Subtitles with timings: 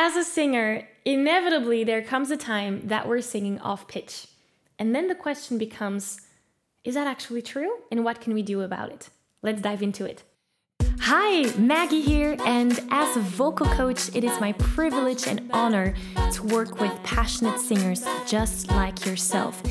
[0.00, 4.28] as a singer, inevitably there comes a time that we're singing off pitch.
[4.78, 6.22] And then the question becomes
[6.84, 7.70] is that actually true?
[7.92, 9.10] And what can we do about it?
[9.42, 10.22] Let's dive into it.
[11.00, 15.94] Hi, Maggie here, and as a vocal coach, it is my privilege and honor
[16.32, 19.62] to work with passionate singers just like yourself.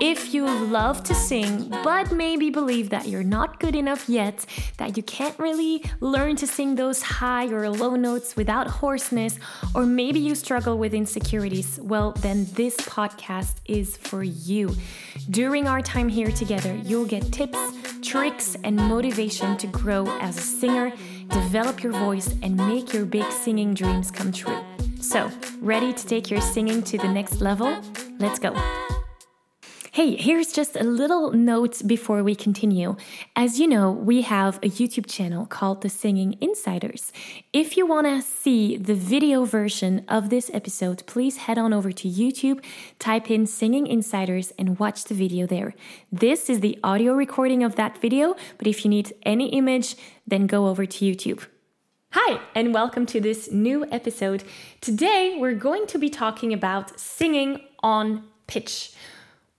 [0.00, 4.46] If you love to sing, but maybe believe that you're not good enough yet,
[4.76, 9.40] that you can't really learn to sing those high or low notes without hoarseness,
[9.74, 14.72] or maybe you struggle with insecurities, well, then this podcast is for you.
[15.30, 17.58] During our time here together, you'll get tips,
[18.00, 20.92] tricks, and motivation to grow as a singer,
[21.30, 24.60] develop your voice, and make your big singing dreams come true.
[25.00, 25.28] So,
[25.60, 27.82] ready to take your singing to the next level?
[28.20, 28.54] Let's go.
[29.98, 32.94] Hey, here's just a little note before we continue.
[33.34, 37.10] As you know, we have a YouTube channel called The Singing Insiders.
[37.52, 41.90] If you want to see the video version of this episode, please head on over
[41.90, 42.64] to YouTube,
[43.00, 45.74] type in Singing Insiders, and watch the video there.
[46.12, 50.46] This is the audio recording of that video, but if you need any image, then
[50.46, 51.44] go over to YouTube.
[52.12, 54.44] Hi, and welcome to this new episode.
[54.80, 58.92] Today, we're going to be talking about singing on pitch.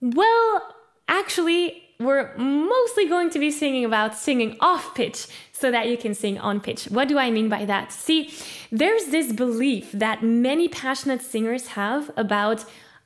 [0.00, 0.74] Well,
[1.08, 6.14] actually, we're mostly going to be singing about singing off pitch so that you can
[6.14, 6.84] sing on pitch.
[6.86, 7.92] What do I mean by that?
[7.92, 8.32] See,
[8.72, 12.64] there's this belief that many passionate singers have about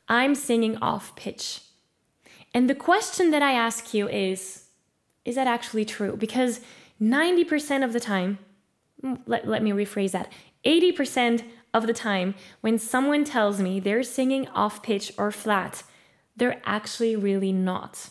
[0.09, 1.61] I'm singing off pitch.
[2.53, 4.61] And the question that I ask you is
[5.25, 6.17] is that actually true?
[6.17, 6.61] Because
[7.01, 8.39] 90% of the time,
[9.03, 10.31] mm, let, let me rephrase that
[10.67, 11.43] 80%
[11.73, 15.83] of the time, when someone tells me they're singing off pitch or flat,
[16.37, 18.11] they're actually really not.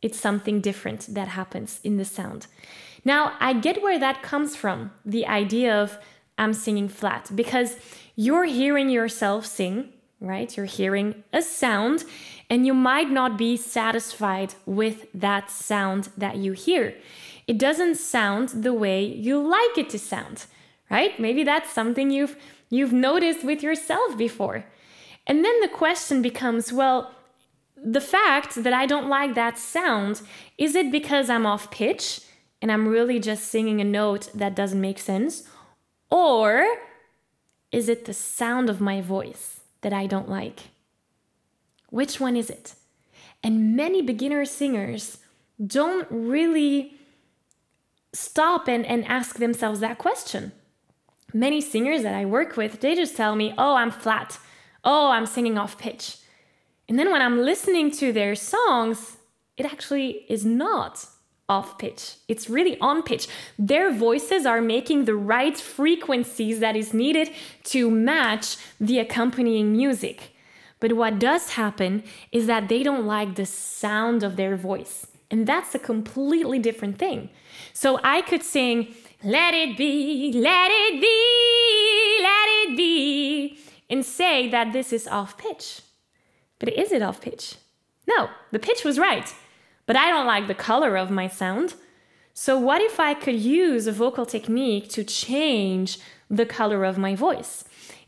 [0.00, 2.46] It's something different that happens in the sound.
[3.04, 5.98] Now, I get where that comes from the idea of
[6.38, 7.76] I'm singing flat because
[8.16, 10.56] you're hearing yourself sing, right?
[10.56, 12.04] You're hearing a sound,
[12.48, 16.94] and you might not be satisfied with that sound that you hear.
[17.46, 20.46] It doesn't sound the way you like it to sound,
[20.90, 21.18] right?
[21.18, 22.36] Maybe that's something you've
[22.70, 24.64] you've noticed with yourself before.
[25.26, 27.14] And then the question becomes, well,
[27.82, 30.22] the fact that I don't like that sound,
[30.56, 32.20] is it because I'm off pitch
[32.60, 35.48] and I'm really just singing a note that doesn't make sense?
[36.10, 36.64] Or
[37.72, 40.60] is it the sound of my voice that I don't like?
[41.90, 42.74] Which one is it?
[43.42, 45.18] And many beginner singers
[45.64, 46.94] don't really
[48.12, 50.52] stop and, and ask themselves that question.
[51.34, 54.38] Many singers that I work with, they just tell me, oh, I'm flat.
[54.84, 56.18] Oh, I'm singing off pitch.
[56.92, 59.16] And then when I'm listening to their songs,
[59.56, 61.06] it actually is not
[61.48, 62.16] off pitch.
[62.28, 63.28] It's really on pitch.
[63.58, 67.30] Their voices are making the right frequencies that is needed
[67.72, 70.36] to match the accompanying music.
[70.80, 75.06] But what does happen is that they don't like the sound of their voice.
[75.30, 77.30] And that's a completely different thing.
[77.72, 78.94] So I could sing,
[79.24, 83.58] Let it be, let it be, let it be,
[83.88, 85.80] and say that this is off pitch.
[86.62, 87.56] But is it off pitch?
[88.06, 89.34] No, the pitch was right,
[89.84, 91.74] but I don't like the color of my sound.
[92.34, 95.98] So, what if I could use a vocal technique to change
[96.30, 97.64] the color of my voice?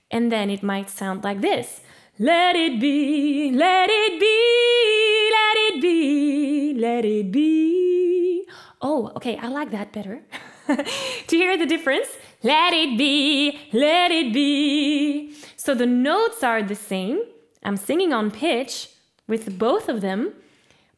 [0.08, 1.80] And then it might sound like this
[2.16, 8.46] Let it be, let it be, let it be, let it be.
[8.80, 10.22] Oh, okay, I like that better.
[10.68, 12.06] to hear the difference,
[12.44, 15.34] let it be, let it be.
[15.56, 17.20] So the notes are the same,
[17.64, 18.90] I'm singing on pitch
[19.26, 20.32] with both of them,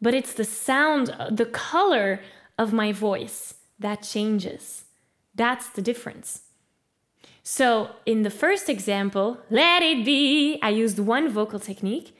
[0.00, 2.20] but it's the sound, the color
[2.58, 4.84] of my voice that changes.
[5.34, 6.42] That's the difference.
[7.42, 12.16] So, in the first example, let it be, I used one vocal technique,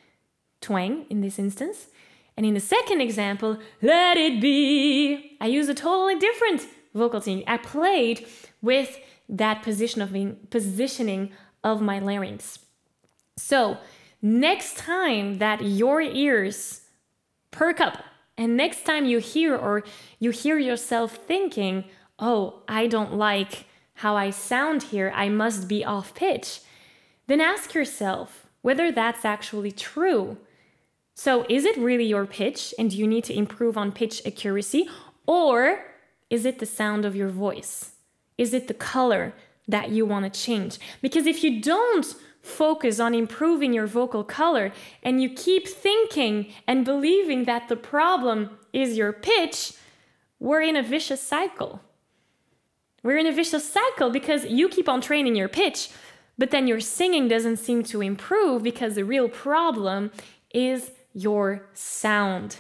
[0.60, 1.88] twang in this instance.
[2.36, 7.46] And in the second example, let it be, I used a totally different vocal technique.
[7.48, 8.26] I played
[8.62, 11.32] with that position of being, positioning
[11.64, 12.60] of my larynx.
[13.37, 13.78] So,
[14.26, 16.82] next time that your ears
[17.50, 18.02] perk up
[18.37, 19.84] and next time you hear or
[20.19, 21.84] you hear yourself thinking,
[22.19, 26.61] oh, I don't like how I sound here, I must be off pitch,
[27.28, 30.37] then ask yourself whether that's actually true.
[31.14, 34.88] So, is it really your pitch and you need to improve on pitch accuracy?
[35.26, 35.87] Or
[36.28, 37.93] is it the sound of your voice?
[38.37, 39.32] Is it the color
[39.67, 40.78] that you want to change?
[41.00, 42.14] Because if you don't
[42.46, 44.72] focus on improving your vocal color
[45.02, 49.72] and you keep thinking and believing that the problem is your pitch,
[50.38, 51.81] we're in a vicious cycle.
[53.02, 55.90] We're in a vicious cycle because you keep on training your pitch,
[56.38, 60.10] but then your singing doesn't seem to improve because the real problem
[60.52, 62.58] is your sound.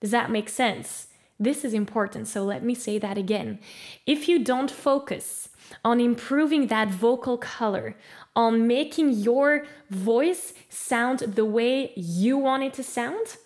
[0.00, 1.08] Does that make sense?
[1.40, 3.60] This is important, so let me say that again.
[4.06, 5.50] If you don't focus
[5.84, 7.96] on improving that vocal color,
[8.34, 13.36] on making your voice sound the way you want it to sound,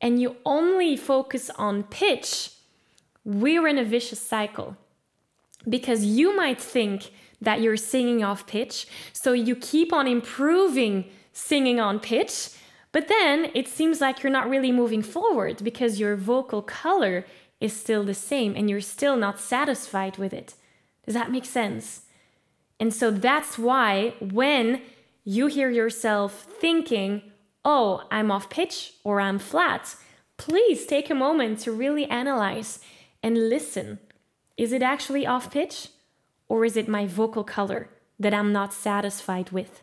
[0.00, 2.50] and you only focus on pitch,
[3.24, 4.76] we're in a vicious cycle.
[5.68, 11.80] Because you might think that you're singing off pitch, so you keep on improving singing
[11.80, 12.50] on pitch,
[12.94, 17.26] but then it seems like you're not really moving forward because your vocal color
[17.60, 20.54] is still the same and you're still not satisfied with it.
[21.04, 22.02] Does that make sense?
[22.78, 24.80] And so that's why when
[25.24, 27.22] you hear yourself thinking,
[27.64, 29.96] oh, I'm off pitch or I'm flat,
[30.36, 32.78] please take a moment to really analyze
[33.24, 33.98] and listen.
[34.56, 35.88] Is it actually off pitch
[36.48, 37.88] or is it my vocal color
[38.20, 39.82] that I'm not satisfied with?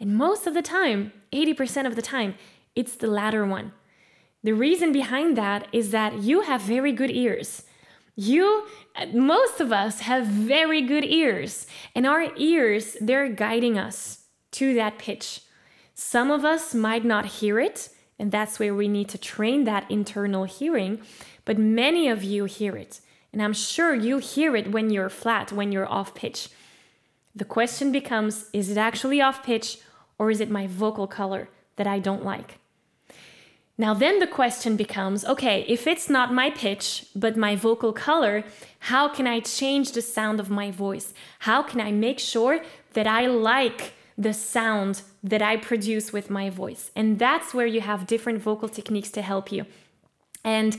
[0.00, 2.34] And most of the time, 80% of the time,
[2.74, 3.72] it's the latter one.
[4.42, 7.64] The reason behind that is that you have very good ears.
[8.14, 8.66] You,
[9.12, 14.98] most of us have very good ears, and our ears, they're guiding us to that
[14.98, 15.42] pitch.
[15.94, 19.90] Some of us might not hear it, and that's where we need to train that
[19.90, 21.00] internal hearing,
[21.44, 23.00] but many of you hear it.
[23.32, 26.48] And I'm sure you hear it when you're flat, when you're off pitch.
[27.34, 29.78] The question becomes is it actually off pitch
[30.18, 32.58] or is it my vocal color that I don't like?
[33.80, 38.44] Now, then the question becomes okay, if it's not my pitch, but my vocal color,
[38.80, 41.14] how can I change the sound of my voice?
[41.40, 42.60] How can I make sure
[42.94, 46.90] that I like the sound that I produce with my voice?
[46.96, 49.64] And that's where you have different vocal techniques to help you.
[50.44, 50.76] And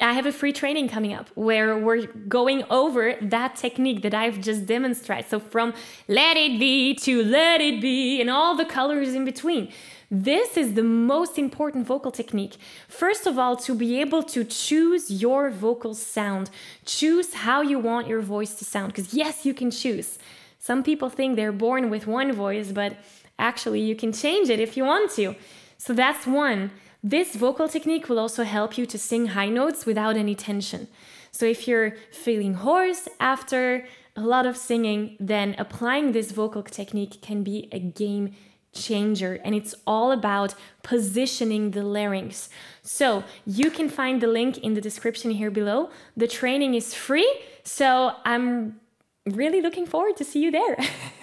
[0.00, 4.40] I have a free training coming up where we're going over that technique that I've
[4.40, 5.28] just demonstrated.
[5.28, 5.74] So, from
[6.08, 9.70] let it be to let it be and all the colors in between.
[10.10, 12.56] This is the most important vocal technique.
[12.88, 16.50] First of all, to be able to choose your vocal sound,
[16.84, 18.88] choose how you want your voice to sound.
[18.88, 20.18] Because, yes, you can choose.
[20.58, 22.96] Some people think they're born with one voice, but
[23.38, 25.36] actually, you can change it if you want to.
[25.78, 26.70] So, that's one.
[27.02, 30.88] This vocal technique will also help you to sing high notes without any tension.
[31.32, 33.86] So if you're feeling hoarse after
[34.16, 38.34] a lot of singing, then applying this vocal technique can be a game
[38.72, 42.48] changer and it's all about positioning the larynx.
[42.82, 45.90] So you can find the link in the description here below.
[46.16, 47.30] The training is free,
[47.64, 48.79] so I'm
[49.26, 50.76] really looking forward to see you there.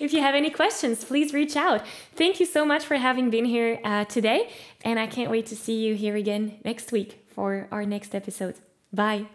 [0.00, 1.84] if you have any questions, please reach out.
[2.14, 4.50] Thank you so much for having been here uh, today,
[4.84, 8.56] and I can't wait to see you here again next week for our next episode.
[8.92, 9.26] Bye.